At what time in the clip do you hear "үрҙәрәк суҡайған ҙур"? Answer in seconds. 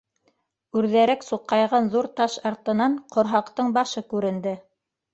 0.79-2.11